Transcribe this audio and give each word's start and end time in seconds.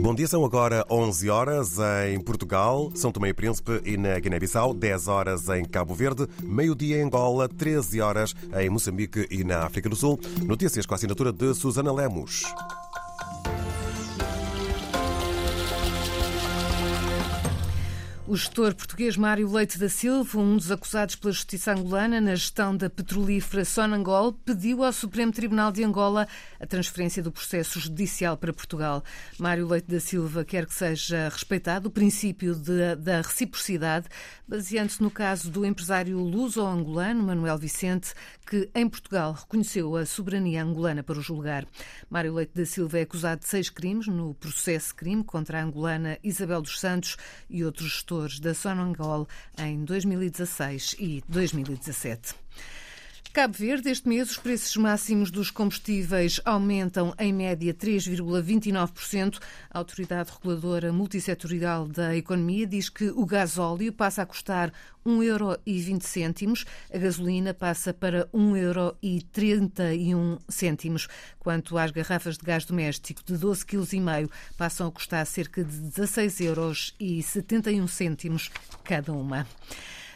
Bom 0.00 0.14
dia, 0.14 0.28
são 0.28 0.44
agora 0.44 0.86
11 0.88 1.28
horas 1.28 1.76
em 2.08 2.20
Portugal, 2.20 2.90
São 2.94 3.10
Tomé 3.10 3.30
e 3.30 3.34
Príncipe 3.34 3.80
e 3.84 3.96
na 3.96 4.18
Guiné-Bissau, 4.18 4.72
10 4.72 5.08
horas 5.08 5.48
em 5.48 5.64
Cabo 5.64 5.92
Verde, 5.92 6.26
meio-dia 6.42 6.98
em 6.98 7.02
Angola, 7.02 7.48
13 7.48 8.00
horas 8.00 8.34
em 8.56 8.70
Moçambique 8.70 9.26
e 9.28 9.42
na 9.42 9.64
África 9.64 9.88
do 9.88 9.96
Sul. 9.96 10.18
Notícias 10.44 10.86
com 10.86 10.94
a 10.94 10.96
assinatura 10.96 11.32
de 11.32 11.52
Susana 11.52 11.92
Lemos. 11.92 12.44
O 18.28 18.36
gestor 18.36 18.74
português 18.74 19.16
Mário 19.16 19.50
Leite 19.50 19.78
da 19.78 19.88
Silva, 19.88 20.38
um 20.38 20.58
dos 20.58 20.70
acusados 20.70 21.14
pela 21.14 21.32
justiça 21.32 21.72
angolana 21.72 22.20
na 22.20 22.34
gestão 22.34 22.76
da 22.76 22.90
petrolífera 22.90 23.64
Sonangol, 23.64 24.34
pediu 24.34 24.84
ao 24.84 24.92
Supremo 24.92 25.32
Tribunal 25.32 25.72
de 25.72 25.82
Angola 25.82 26.28
a 26.60 26.66
transferência 26.66 27.22
do 27.22 27.32
processo 27.32 27.80
judicial 27.80 28.36
para 28.36 28.52
Portugal. 28.52 29.02
Mário 29.38 29.66
Leite 29.66 29.86
da 29.86 29.98
Silva 29.98 30.44
quer 30.44 30.66
que 30.66 30.74
seja 30.74 31.30
respeitado 31.30 31.88
o 31.88 31.90
princípio 31.90 32.54
de, 32.54 32.96
da 32.96 33.22
reciprocidade, 33.22 34.08
baseando-se 34.46 35.02
no 35.02 35.10
caso 35.10 35.50
do 35.50 35.64
empresário 35.64 36.18
luso-angolano 36.18 37.22
Manuel 37.22 37.56
Vicente, 37.56 38.12
que 38.46 38.68
em 38.74 38.86
Portugal 38.86 39.32
reconheceu 39.32 39.96
a 39.96 40.04
soberania 40.04 40.62
angolana 40.62 41.02
para 41.02 41.18
o 41.18 41.22
julgar. 41.22 41.66
Mário 42.10 42.34
Leite 42.34 42.52
da 42.54 42.66
Silva 42.66 42.98
é 42.98 43.02
acusado 43.02 43.40
de 43.40 43.48
seis 43.48 43.70
crimes 43.70 44.06
no 44.06 44.34
processo 44.34 44.94
crime 44.94 45.24
contra 45.24 45.58
a 45.58 45.64
angolana 45.64 46.18
Isabel 46.22 46.60
dos 46.60 46.78
Santos 46.78 47.16
e 47.48 47.64
outros 47.64 47.88
gestores 47.90 48.17
da 48.40 48.52
Sonangol 48.52 49.28
em 49.56 49.84
2016 49.84 50.96
e 50.98 51.22
2017. 51.28 52.34
Cabo 53.32 53.54
Verde, 53.56 53.88
este 53.90 54.06
mês, 54.08 54.30
os 54.30 54.38
preços 54.38 54.76
máximos 54.76 55.30
dos 55.30 55.50
combustíveis 55.50 56.40
aumentam 56.44 57.14
em 57.18 57.32
média 57.32 57.74
3,29%. 57.74 59.38
A 59.70 59.78
Autoridade 59.78 60.30
Reguladora 60.32 60.92
Multissetorial 60.92 61.86
da 61.86 62.16
Economia 62.16 62.66
diz 62.66 62.88
que 62.88 63.10
o 63.10 63.26
gasóleo 63.26 63.92
passa 63.92 64.22
a 64.22 64.26
custar 64.26 64.72
1,20€, 65.06 66.66
a 66.92 66.98
gasolina 66.98 67.54
passa 67.54 67.94
para 67.94 68.26
1,31€. 68.28 71.08
Quanto 71.38 71.78
às 71.78 71.90
garrafas 71.90 72.38
de 72.38 72.44
gás 72.44 72.64
doméstico 72.64 73.22
de 73.24 73.34
12,5 73.34 73.66
kg, 73.66 74.28
passam 74.56 74.88
a 74.88 74.92
custar 74.92 75.26
cerca 75.26 75.62
de 75.62 75.76
16,71€ 75.76 78.50
cada 78.82 79.12
uma. 79.12 79.46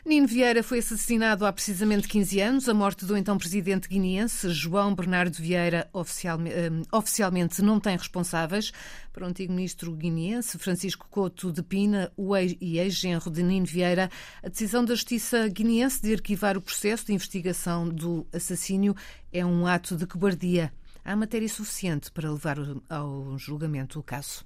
Nino 0.05 0.27
Vieira 0.27 0.64
foi 0.64 0.81
assassinado 0.81 1.47
há 1.47 1.53
precisamente 1.53 2.08
15 2.08 2.41
anos. 2.41 2.69
A 2.69 2.75
morte 2.75 3.06
do 3.06 3.17
então 3.17 3.39
presidente 3.39 3.89
guineense, 3.89 4.50
João 4.50 4.97
Bernardo 4.97 5.36
Vieira, 5.36 5.89
oficialmente 5.92 7.62
não 7.62 7.78
tem 7.78 7.97
responsáveis. 7.97 8.73
Para 9.12 9.25
o 9.25 9.28
antigo 9.28 9.53
ministro 9.53 9.92
guineense, 9.92 10.58
Francisco 10.58 11.06
Couto 11.08 11.53
de 11.53 11.62
Pina 11.62 12.11
o 12.17 12.36
ex 12.36 12.56
e 12.61 12.80
ex-genro 12.80 13.30
de 13.30 13.45
Nino 13.45 13.64
Vieira, 13.64 14.11
a 14.42 14.48
decisão 14.48 14.84
da 14.84 14.92
Justiça 14.97 15.47
guineense 15.47 16.03
de 16.03 16.14
arquivar 16.14 16.56
o 16.56 16.61
processo 16.61 17.06
de 17.06 17.14
investigação 17.14 17.89
do 17.89 18.27
assassínio 18.33 18.97
é 19.33 19.47
um 19.47 19.69
ato 19.69 19.97
de 19.97 20.05
cobardia. 20.05 20.73
Há 21.05 21.14
matéria 21.14 21.48
suficiente 21.48 22.11
para 22.11 22.28
levar 22.28 22.58
ao 22.89 23.39
julgamento 23.39 24.00
o 24.00 24.03
caso. 24.03 24.45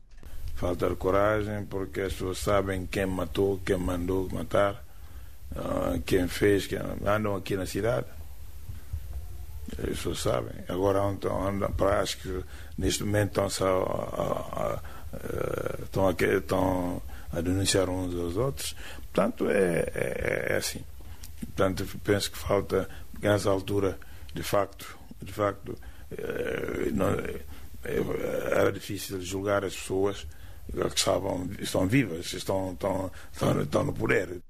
Falta 0.54 0.86
de 0.88 0.96
coragem, 0.96 1.64
porque 1.64 2.02
as 2.02 2.12
pessoas 2.12 2.38
sabem 2.38 2.86
quem 2.86 3.06
matou, 3.06 3.58
quem 3.64 3.78
mandou 3.78 4.28
matar 4.30 4.84
uh, 5.52 6.00
quem 6.04 6.26
fez, 6.28 6.66
quem 6.66 6.78
andam 7.04 7.36
aqui 7.36 7.56
na 7.56 7.66
cidade. 7.66 8.06
As 9.78 9.96
pessoas 9.96 10.20
sabem. 10.20 10.54
Agora 10.68 11.00
andam, 11.00 11.48
andam 11.48 11.72
para 11.72 12.00
acho 12.00 12.18
que 12.18 12.44
neste 12.78 13.02
momento 13.02 13.28
estão 13.28 13.50
só 13.50 13.82
a, 13.82 14.62
a, 14.62 14.72
a, 14.72 15.82
estão, 15.82 16.08
a, 16.08 16.12
estão 16.12 17.02
a 17.32 17.40
denunciar 17.40 17.88
uns 17.88 18.14
aos 18.14 18.36
outros. 18.36 18.76
Portanto, 19.12 19.50
é, 19.50 19.90
é, 19.94 20.46
é 20.50 20.56
assim. 20.56 20.84
Portanto, 21.40 21.86
penso 22.04 22.30
que 22.30 22.38
falta, 22.38 22.88
nessa 23.20 23.50
altura, 23.50 23.98
de 24.34 24.42
facto, 24.42 24.96
de 25.22 25.32
facto, 25.32 25.76
é, 26.10 26.90
não, 26.92 27.10
é, 27.10 27.40
era 28.52 28.72
difícil 28.72 29.20
julgar 29.20 29.64
as 29.64 29.74
pessoas 29.74 30.26
que 30.70 30.98
estavam, 30.98 31.48
estão 31.60 31.86
vivas, 31.86 32.32
estão, 32.32 32.72
estão, 32.72 33.10
estão, 33.32 33.62
estão 33.62 33.84
no 33.84 33.92
poder. 33.92 34.40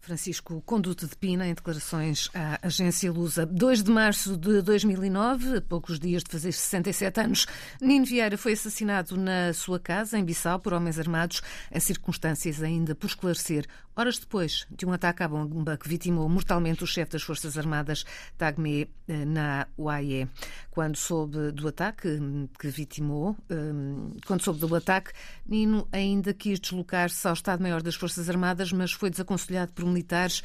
Francisco 0.00 0.62
Conduto 0.64 1.06
de 1.06 1.16
Pina, 1.16 1.46
em 1.46 1.54
declarações 1.54 2.30
à 2.34 2.58
agência 2.66 3.10
Lusa. 3.10 3.44
2 3.44 3.82
de 3.82 3.90
março 3.90 4.36
de 4.36 4.62
2009, 4.62 5.56
a 5.56 5.60
poucos 5.60 5.98
dias 5.98 6.22
de 6.22 6.30
fazer 6.30 6.52
67 6.52 7.20
anos, 7.20 7.46
Nino 7.80 8.06
Vieira 8.06 8.38
foi 8.38 8.52
assassinado 8.52 9.16
na 9.16 9.52
sua 9.52 9.80
casa, 9.80 10.18
em 10.18 10.24
Bissau, 10.24 10.60
por 10.60 10.72
homens 10.72 10.98
armados, 10.98 11.42
em 11.72 11.80
circunstâncias 11.80 12.62
ainda 12.62 12.94
por 12.94 13.06
esclarecer. 13.06 13.66
Horas 13.98 14.18
depois 14.18 14.66
de 14.70 14.84
um 14.84 14.92
ataque 14.92 15.22
à 15.22 15.28
bomba 15.28 15.78
que 15.78 15.88
vitimou 15.88 16.28
mortalmente 16.28 16.84
o 16.84 16.86
chefe 16.86 17.12
das 17.12 17.22
Forças 17.22 17.56
Armadas, 17.56 18.04
Tagme, 18.36 18.90
eh, 19.08 19.24
na 19.24 19.66
UAE. 19.78 20.28
Quando 20.70 20.96
soube 20.96 21.50
do 21.50 21.66
ataque 21.66 22.06
hum, 22.06 22.46
que 22.60 22.68
vitimou, 22.68 23.34
hum, 23.50 24.14
quando 24.26 24.42
soube 24.42 24.60
do 24.60 24.74
ataque, 24.74 25.12
Nino 25.46 25.88
ainda 25.90 26.34
quis 26.34 26.60
deslocar-se 26.60 27.26
ao 27.26 27.32
Estado-Maior 27.32 27.82
das 27.82 27.94
Forças 27.94 28.28
Armadas, 28.28 28.70
mas 28.70 28.92
foi 28.92 29.08
desaconselhado 29.08 29.72
por 29.72 29.85
militares 29.86 30.42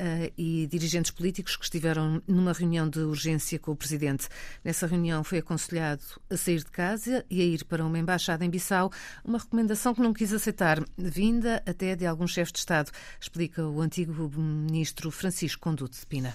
Uh, 0.00 0.30
e 0.38 0.68
dirigentes 0.68 1.10
políticos 1.10 1.56
que 1.56 1.64
estiveram 1.64 2.22
numa 2.24 2.52
reunião 2.52 2.88
de 2.88 3.00
urgência 3.00 3.58
com 3.58 3.72
o 3.72 3.76
presidente. 3.76 4.28
Nessa 4.64 4.86
reunião 4.86 5.24
foi 5.24 5.38
aconselhado 5.38 6.04
a 6.30 6.36
sair 6.36 6.58
de 6.58 6.70
casa 6.70 7.26
e 7.28 7.40
a 7.40 7.44
ir 7.44 7.64
para 7.64 7.84
uma 7.84 7.98
embaixada 7.98 8.44
em 8.44 8.48
Bissau, 8.48 8.92
uma 9.24 9.38
recomendação 9.38 9.92
que 9.92 10.00
não 10.00 10.14
quis 10.14 10.32
aceitar, 10.32 10.80
vinda 10.96 11.60
até 11.66 11.96
de 11.96 12.06
algum 12.06 12.28
chefe 12.28 12.52
de 12.52 12.60
Estado, 12.60 12.92
explica 13.20 13.66
o 13.66 13.80
antigo 13.80 14.30
ministro 14.38 15.10
Francisco 15.10 15.60
Conduto 15.60 15.98
de 15.98 16.06
Pina. 16.06 16.32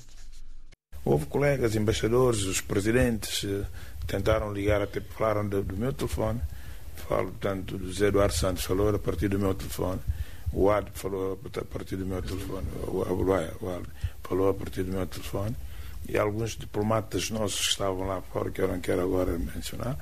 Houve 1.05 1.25
colegas, 1.27 1.73
embaixadores, 1.73 2.41
os 2.43 2.59
presidentes 2.59 3.45
eh, 3.45 3.65
tentaram 4.05 4.51
ligar, 4.51 4.81
até 4.81 4.99
falaram 4.99 5.47
do, 5.47 5.63
meu 5.77 5.93
telefone. 5.93 6.41
Falo, 7.07 7.31
portanto, 7.31 7.77
do 7.77 7.87
José 7.87 8.07
Eduardo 8.07 8.33
Santos 8.33 8.65
falou 8.65 8.93
a 8.93 8.99
partir 8.99 9.29
do 9.29 9.39
meu 9.39 9.53
telefone 9.53 10.01
o 10.53 10.69
Ad 10.69 10.91
falou 10.93 11.33
a 11.33 11.65
partir 11.65 11.95
do 11.95 12.05
meu 12.05 12.21
telefone, 12.21 12.67
o 12.87 13.01
Ad 13.01 13.85
falou 14.23 14.49
a 14.49 14.53
partir 14.53 14.83
do 14.83 14.91
meu 14.91 15.05
telefone, 15.07 15.55
e 16.07 16.17
alguns 16.17 16.51
diplomatas 16.51 17.29
nossos 17.29 17.65
que 17.65 17.71
estavam 17.71 18.05
lá 18.07 18.21
fora, 18.21 18.51
que 18.51 18.61
eu 18.61 18.67
não 18.67 18.79
quero 18.79 19.01
agora 19.01 19.37
mencionar, 19.37 19.97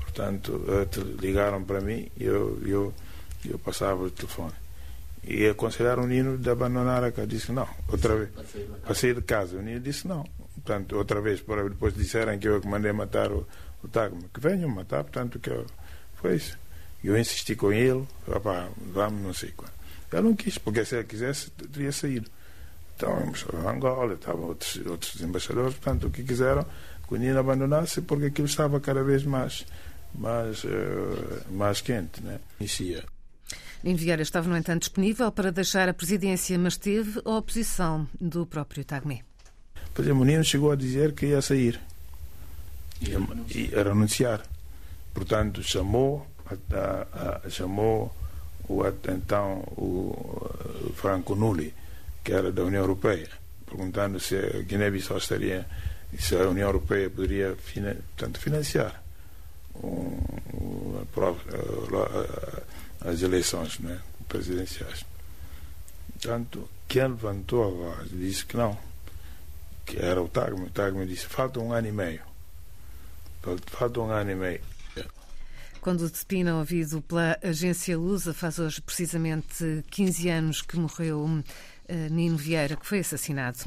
portanto, 0.00 0.64
eh, 0.68 1.00
ligaram 1.20 1.64
para 1.64 1.80
mim 1.80 2.08
e 2.16 2.24
eu, 2.24 2.60
eu, 2.66 2.94
eu 3.44 3.58
passava 3.58 4.02
o 4.02 4.10
telefone. 4.10 4.52
E 5.26 5.46
aconselharam 5.48 6.02
o 6.02 6.06
Nino 6.06 6.36
de 6.36 6.50
abandonar 6.50 7.02
a 7.02 7.10
casa. 7.10 7.26
Disse 7.26 7.50
não, 7.50 7.66
outra 7.88 8.14
vez. 8.14 8.28
Para 8.82 8.94
sair 8.94 9.14
de 9.14 9.22
casa. 9.22 9.56
O 9.56 9.62
Nino 9.62 9.80
disse 9.80 10.06
não. 10.06 10.22
Portanto, 10.54 10.96
outra 10.96 11.20
vez, 11.20 11.40
depois 11.40 11.94
disseram 11.94 12.38
que 12.38 12.46
eu 12.46 12.60
que 12.60 12.68
mandei 12.68 12.92
matar 12.92 13.32
o, 13.32 13.46
o 13.82 13.88
Tagma. 13.88 14.20
Que 14.32 14.38
venham 14.38 14.68
matar, 14.68 15.02
portanto, 15.02 15.38
que 15.38 15.48
eu, 15.48 15.64
foi 16.16 16.36
isso. 16.36 16.58
Eu 17.02 17.18
insisti 17.18 17.54
com 17.54 17.72
ele, 17.72 18.06
vamos, 18.92 19.22
não 19.22 19.32
sei 19.32 19.50
quando. 19.56 19.72
Ele 20.14 20.28
não 20.28 20.34
quis, 20.36 20.58
porque 20.58 20.84
se 20.84 20.94
ele 20.96 21.04
quisesse, 21.04 21.50
teria 21.50 21.90
saído. 21.90 22.30
Então, 22.96 23.12
o 23.18 23.22
embaixador 23.22 23.66
Angola, 23.66 24.14
estavam 24.14 24.44
outros, 24.44 24.76
outros 24.86 25.20
embaixadores, 25.20 25.74
portanto, 25.74 26.06
o 26.06 26.10
que 26.10 26.22
quiseram 26.22 26.64
que 27.06 27.14
o 27.14 27.16
Nino 27.16 27.38
abandonasse, 27.38 28.00
porque 28.00 28.26
aquilo 28.26 28.46
estava 28.46 28.78
cada 28.80 29.02
vez 29.02 29.24
mais, 29.24 29.66
mais, 30.14 30.62
uh, 30.64 31.44
mais 31.50 31.80
quente. 31.80 32.22
Né? 32.22 32.38
Inicia. 32.60 33.04
Nino 33.82 33.98
Vieira 33.98 34.22
estava, 34.22 34.48
no 34.48 34.56
entanto, 34.56 34.82
disponível 34.82 35.30
para 35.32 35.50
deixar 35.50 35.88
a 35.88 35.94
presidência, 35.94 36.58
mas 36.58 36.76
teve 36.76 37.20
a 37.24 37.30
oposição 37.36 38.08
do 38.20 38.46
próprio 38.46 38.84
Tagme. 38.84 39.24
Por 39.92 40.02
exemplo, 40.02 40.22
o 40.22 40.24
Nino 40.24 40.44
chegou 40.44 40.70
a 40.70 40.76
dizer 40.76 41.12
que 41.12 41.26
ia 41.26 41.42
sair, 41.42 41.80
ia, 43.00 43.18
ia 43.54 43.82
renunciar. 43.82 44.42
Portanto, 45.12 45.62
chamou, 45.62 46.26
a, 46.46 47.42
a, 47.44 47.50
chamou 47.50 48.14
o, 48.68 48.82
então 49.08 49.58
o 49.76 50.92
Franco 50.94 51.34
Nulli, 51.34 51.74
que 52.22 52.32
era 52.32 52.50
da 52.50 52.62
União 52.62 52.82
Europeia, 52.82 53.28
perguntando 53.66 54.18
se 54.20 54.36
a 54.36 54.62
Guiné-Bissau 54.62 55.18
estaria, 55.18 55.66
se 56.18 56.36
a 56.36 56.48
União 56.48 56.68
Europeia 56.68 57.10
poderia 57.10 57.56
portanto, 57.56 58.38
financiar 58.38 59.02
um, 59.82 60.16
as 63.00 63.22
eleições 63.22 63.78
né, 63.78 64.00
presidenciais. 64.28 65.04
Portanto, 66.12 66.68
quem 66.88 67.02
levantou 67.02 67.64
a 67.64 67.68
voz 67.68 68.10
disse 68.10 68.46
que 68.46 68.56
não, 68.56 68.78
que 69.84 69.98
era 69.98 70.22
o 70.22 70.28
Tagme. 70.28 70.66
O 70.66 70.70
Tagme 70.70 71.06
disse: 71.06 71.26
falta 71.26 71.60
um 71.60 71.72
ano 71.72 71.88
e 71.88 71.92
meio. 71.92 72.22
Falta 73.66 74.00
um 74.00 74.10
ano 74.10 74.30
e 74.30 74.34
meio. 74.34 74.60
Quando 75.84 76.00
o 76.00 76.10
Despina, 76.10 76.56
ouvido 76.56 77.02
pela 77.02 77.38
agência 77.42 77.98
Lusa, 77.98 78.32
faz 78.32 78.58
hoje 78.58 78.80
precisamente 78.80 79.84
15 79.90 80.30
anos 80.30 80.62
que 80.62 80.78
morreu 80.78 81.26
uh, 81.26 81.42
Nino 82.10 82.38
Vieira, 82.38 82.74
que 82.74 82.86
foi 82.86 83.00
assassinado. 83.00 83.58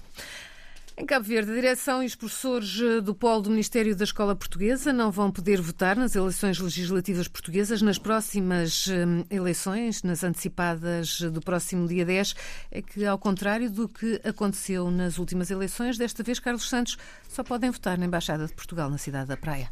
Em 0.97 1.05
Cabo 1.05 1.25
Verde, 1.25 1.51
a 1.51 1.53
direção 1.53 2.01
e 2.01 2.07
os 2.07 2.15
professores 2.15 2.81
eh, 2.81 3.01
do 3.01 3.13
Polo 3.13 3.43
do 3.43 3.51
Ministério 3.51 3.95
da 3.95 4.03
Escola 4.03 4.35
Portuguesa 4.35 4.91
não 4.91 5.11
vão 5.11 5.29
poder 5.29 5.61
votar 5.61 5.95
nas 5.95 6.15
eleições 6.15 6.57
legislativas 6.57 7.27
portuguesas 7.27 7.83
nas 7.83 7.99
próximas 7.99 8.87
eh, 8.87 9.35
eleições, 9.35 10.01
nas 10.01 10.23
antecipadas 10.23 11.21
do 11.21 11.39
próximo 11.39 11.87
dia 11.87 12.03
10. 12.03 12.35
É 12.71 12.81
que, 12.81 13.05
ao 13.05 13.19
contrário 13.19 13.69
do 13.69 13.87
que 13.87 14.19
aconteceu 14.23 14.89
nas 14.89 15.19
últimas 15.19 15.51
eleições, 15.51 15.99
desta 15.99 16.23
vez 16.23 16.39
Carlos 16.39 16.67
Santos 16.67 16.97
só 17.29 17.43
podem 17.43 17.69
votar 17.69 17.95
na 17.95 18.07
Embaixada 18.07 18.47
de 18.47 18.53
Portugal 18.53 18.89
na 18.89 18.97
cidade 18.97 19.27
da 19.27 19.37
Praia. 19.37 19.69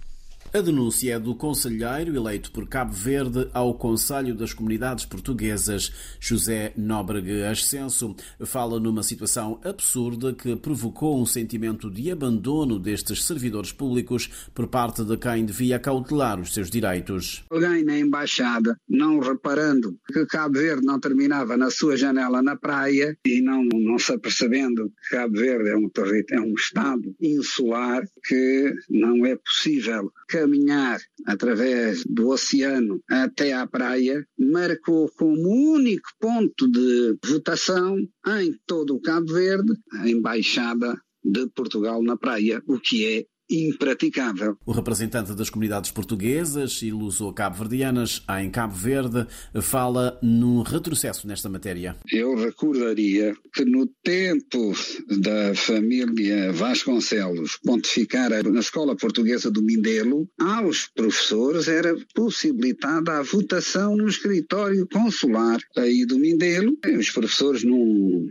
A 0.53 0.61
denúncia 0.61 1.15
é 1.15 1.19
do 1.19 1.35
conselheiro 1.35 2.15
eleito 2.15 2.49
por 2.51 2.65
Cabo 2.67 2.93
Verde 2.93 3.49
ao 3.53 3.73
Conselho 3.73 4.33
das 4.33 4.53
Comunidades 4.53 5.03
Portuguesas, 5.03 5.91
José 6.17 6.71
Nóbrega 6.77 7.49
Ascenso. 7.51 8.15
Fala 8.45 8.79
numa 8.79 9.03
situação 9.03 9.59
absurda 9.65 10.33
que 10.33 10.55
provocou 10.55 11.21
um 11.21 11.25
sentimento 11.25 11.89
de 11.89 12.09
abandono 12.09 12.79
destes 12.79 13.25
servidores 13.25 13.73
públicos 13.73 14.29
por 14.53 14.67
parte 14.67 15.03
de 15.03 15.17
quem 15.17 15.45
devia 15.45 15.77
cautelar 15.77 16.39
os 16.39 16.53
seus 16.53 16.69
direitos. 16.69 17.43
Alguém 17.49 17.83
na 17.83 17.99
embaixada, 17.99 18.79
não 18.87 19.19
reparando 19.19 19.99
que 20.07 20.25
Cabo 20.25 20.57
Verde 20.57 20.85
não 20.85 21.01
terminava 21.01 21.57
na 21.57 21.69
sua 21.69 21.97
janela 21.97 22.41
na 22.41 22.55
praia 22.55 23.17
e 23.25 23.41
não, 23.41 23.61
não 23.63 23.99
se 23.99 24.13
apercebendo 24.13 24.89
que 25.03 25.15
Cabo 25.17 25.37
Verde 25.37 25.69
é 25.69 25.75
um, 25.75 25.91
é 26.31 26.39
um 26.39 26.53
estado 26.53 27.13
insular 27.21 28.03
que 28.25 28.73
não 28.89 29.25
é 29.25 29.35
possível 29.35 30.13
caminhar 30.45 30.99
através 31.25 32.03
do 32.05 32.29
oceano 32.29 33.01
até 33.09 33.51
à 33.53 33.65
praia, 33.65 34.23
marcou 34.37 35.09
como 35.17 35.73
único 35.73 36.07
ponto 36.19 36.69
de 36.69 37.17
votação 37.25 37.97
em 38.39 38.55
todo 38.67 38.95
o 38.95 39.01
Cabo 39.01 39.33
Verde 39.33 39.73
a 39.93 40.07
embaixada 40.07 40.95
de 41.23 41.47
Portugal 41.49 42.03
na 42.03 42.15
praia, 42.15 42.61
o 42.67 42.79
que 42.79 43.05
é 43.05 43.25
impraticável. 43.49 44.57
O 44.65 44.71
representante 44.71 45.33
das 45.33 45.49
comunidades 45.49 45.91
portuguesas 45.91 46.81
e 46.81 46.91
luso-cabo-verdianas 46.91 48.23
em 48.39 48.49
Cabo 48.49 48.73
Verde 48.73 49.27
fala 49.61 50.17
num 50.21 50.61
retrocesso 50.61 51.27
nesta 51.27 51.49
matéria. 51.49 51.95
Eu 52.11 52.35
recordaria 52.35 53.35
que 53.53 53.63
no 53.65 53.87
tempo 54.03 54.73
da 55.21 55.53
família 55.55 56.51
Vasconcelos 56.51 57.57
pontificar 57.63 58.29
na 58.43 58.59
Escola 58.59 58.95
Portuguesa 58.95 59.51
do 59.51 59.61
Mindelo, 59.61 60.27
aos 60.39 60.87
professores 60.87 61.67
era 61.67 61.95
possibilitada 62.13 63.19
a 63.19 63.23
votação 63.23 63.95
no 63.95 64.07
escritório 64.07 64.87
consular 64.91 65.59
aí 65.77 66.05
do 66.05 66.17
Mindelo. 66.17 66.77
Os 66.97 67.09
professores 67.09 67.63
num 67.63 68.27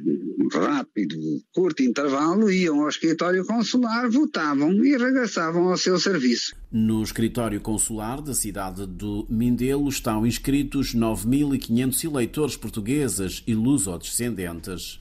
rápido, 0.53 1.17
curto 1.53 1.83
intervalo 1.83 2.51
iam 2.51 2.83
ao 2.83 2.89
escritório 2.89 3.45
consular, 3.47 4.09
votavam 4.11 4.85
e 4.85 4.97
regressavam 5.05 5.69
ao 5.69 5.77
seu 5.77 5.99
serviço. 5.99 6.57
No 6.73 7.03
escritório 7.03 7.61
consular 7.61 8.21
da 8.21 8.35
cidade 8.35 8.87
do 8.87 9.27
Mindelo 9.29 9.89
estão 9.89 10.27
inscritos 10.27 10.95
9.500 10.95 12.05
eleitores 12.05 12.57
portugueses 12.57 13.43
e 13.47 13.55
luso-descendentes. 13.55 15.01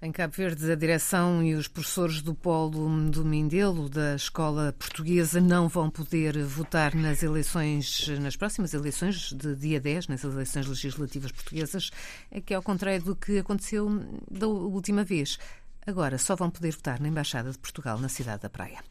Em 0.00 0.12
Cabo 0.12 0.34
Verde, 0.36 0.70
a 0.70 0.74
direção 0.74 1.42
e 1.42 1.54
os 1.54 1.68
professores 1.68 2.20
do 2.20 2.34
Polo 2.34 3.10
do 3.10 3.24
Mindelo, 3.24 3.88
da 3.88 4.14
Escola 4.14 4.74
Portuguesa, 4.78 5.40
não 5.40 5.68
vão 5.68 5.88
poder 5.88 6.36
votar 6.44 6.94
nas 6.94 7.22
eleições, 7.22 8.06
nas 8.20 8.36
próximas 8.36 8.74
eleições 8.74 9.32
de 9.32 9.56
dia 9.56 9.80
10, 9.80 10.08
nas 10.08 10.22
eleições 10.22 10.66
legislativas 10.66 11.32
portuguesas, 11.32 11.90
é 12.30 12.42
que, 12.42 12.52
ao 12.52 12.62
contrário 12.62 13.02
do 13.02 13.16
que 13.16 13.38
aconteceu 13.38 13.88
da 14.30 14.46
última 14.46 15.02
vez, 15.02 15.38
agora 15.86 16.18
só 16.18 16.34
vão 16.34 16.50
poder 16.50 16.72
votar 16.72 17.00
na 17.00 17.08
Embaixada 17.08 17.50
de 17.50 17.58
Portugal 17.58 17.98
na 17.98 18.08
cidade 18.08 18.42
da 18.42 18.50
Praia. 18.50 18.82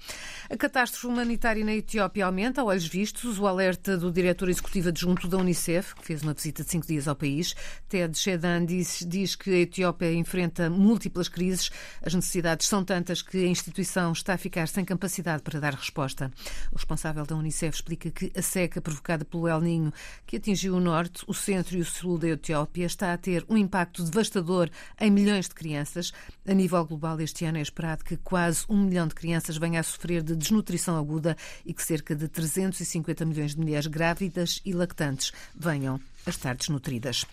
A 0.48 0.56
catástrofe 0.56 1.08
humanitária 1.08 1.66
na 1.66 1.74
Etiópia 1.74 2.24
aumenta, 2.24 2.62
a 2.62 2.64
olhos 2.64 2.86
vistos. 2.86 3.40
O 3.40 3.48
alerta 3.48 3.98
do 3.98 4.12
diretor 4.12 4.48
executivo 4.48 4.90
adjunto 4.90 5.28
da 5.28 5.38
Unicef, 5.38 5.96
que 5.96 6.06
fez 6.06 6.22
uma 6.22 6.36
visita 6.36 6.64
de 6.64 6.70
cinco 6.70 6.86
dias 6.86 7.08
ao 7.08 7.16
país, 7.16 7.56
Ted 7.90 8.16
Shedan, 8.16 8.64
diz, 8.64 9.04
diz 9.08 9.36
que 9.36 9.50
a 9.50 9.58
Etiópia 9.62 10.14
enfrenta 10.14 10.70
múltiplas 10.70 11.28
crises. 11.28 11.72
As 12.00 12.14
necessidades 12.14 12.68
são 12.68 12.84
tantas 12.84 13.24
que 13.24 13.44
a 13.44 13.48
instituição 13.48 14.12
está 14.12 14.36
a 14.36 14.38
ficar 14.38 14.68
sem 14.68 14.86
capacidade 14.86 15.42
para 15.42 15.60
dar 15.60 15.74
resposta. 15.74 16.32
O 16.72 16.76
responsável 16.76 17.26
da 17.26 17.36
Unicef 17.36 17.78
explica 17.78 18.12
que 18.12 18.32
a 18.38 18.42
seca 18.44 18.80
provocada 18.80 19.26
pelo 19.26 19.48
El 19.48 19.62
Ninho, 19.62 19.92
que 20.28 20.38
atingiu 20.38 20.76
o 20.76 20.80
norte, 20.80 21.24
o 21.26 21.34
centro 21.34 21.76
e 21.76 21.82
o 21.82 21.86
sul 21.86 22.20
da 22.20 22.28
Etiópia, 22.28 22.86
está 22.86 23.14
a 23.14 23.18
ter 23.18 23.44
um 23.50 23.58
impacto 23.58 24.04
devastador 24.04 24.70
em 25.02 25.10
milhões 25.10 25.50
de 25.50 25.56
crianças. 25.56 26.14
A 26.48 26.54
nível 26.54 26.86
global, 26.86 27.20
este 27.20 27.46
ano 27.46 27.58
é 27.58 27.62
esperado 27.62 28.04
que 28.04 28.16
quase 28.18 28.64
um 28.70 28.84
milhão 28.84 29.08
de 29.08 29.16
crianças 29.16 29.58
venha 29.58 29.80
a 29.80 29.84
sofrer 29.84 30.22
de 30.36 30.42
desnutrição 30.42 30.98
aguda 30.98 31.36
e 31.66 31.74
que 31.74 31.84
cerca 31.84 32.16
de 32.16 32.28
350 32.28 33.26
milhões 33.26 33.56
de 33.56 33.60
mulheres 33.60 33.88
grávidas 33.88 34.62
e 34.66 34.74
lactantes 34.74 35.32
venham 35.56 36.00
a 36.26 36.30
estar 36.30 36.56
desnutridas. 36.56 37.26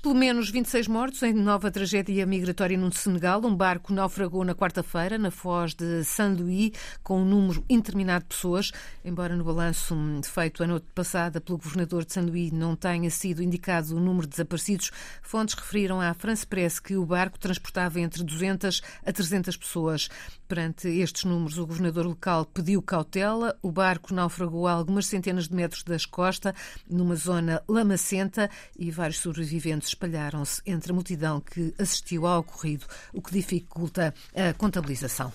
Pelo 0.00 0.14
menos 0.14 0.50
26 0.50 0.86
mortos 0.88 1.22
em 1.22 1.32
nova 1.32 1.70
tragédia 1.70 2.24
migratória 2.24 2.78
no 2.78 2.92
Senegal. 2.92 3.44
Um 3.44 3.54
barco 3.54 3.92
naufragou 3.92 4.44
na 4.44 4.54
quarta-feira 4.54 5.18
na 5.18 5.30
foz 5.30 5.74
de 5.74 6.04
Saint-Louis 6.04 6.72
com 7.02 7.20
um 7.20 7.24
número 7.24 7.64
interminado 7.68 8.24
de 8.24 8.28
pessoas. 8.28 8.70
Embora 9.04 9.36
no 9.36 9.44
balanço 9.44 9.96
feito 10.22 10.62
a 10.62 10.66
noite 10.66 10.86
passada 10.94 11.40
pelo 11.40 11.58
governador 11.58 12.04
de 12.04 12.12
Saint-Louis 12.12 12.52
não 12.52 12.76
tenha 12.76 13.10
sido 13.10 13.42
indicado 13.42 13.96
o 13.96 14.00
número 14.00 14.26
de 14.26 14.30
desaparecidos, 14.30 14.90
fontes 15.22 15.54
referiram 15.54 16.00
à 16.00 16.14
France 16.14 16.46
Press 16.46 16.78
que 16.78 16.96
o 16.96 17.04
barco 17.04 17.38
transportava 17.38 18.00
entre 18.00 18.22
200 18.22 18.80
a 19.04 19.12
300 19.12 19.56
pessoas. 19.56 20.08
Perante 20.48 20.88
estes 20.88 21.24
números, 21.24 21.58
o 21.58 21.66
governador 21.66 22.06
local 22.06 22.46
pediu 22.46 22.80
cautela. 22.80 23.58
O 23.60 23.72
barco 23.72 24.14
naufragou 24.14 24.68
a 24.68 24.72
algumas 24.72 25.06
centenas 25.06 25.48
de 25.48 25.54
metros 25.56 25.82
das 25.82 26.06
costas, 26.06 26.54
numa 26.88 27.16
zona 27.16 27.60
lamacenta 27.68 28.48
e 28.78 28.90
vários 28.92 29.18
sobreviventes 29.18 29.88
espalharam-se 29.88 30.62
entre 30.64 30.92
a 30.92 30.94
multidão 30.94 31.40
que 31.40 31.74
assistiu 31.78 32.28
ao 32.28 32.40
ocorrido, 32.40 32.86
o 33.12 33.20
que 33.20 33.32
dificulta 33.32 34.14
a 34.34 34.54
contabilização. 34.54 35.32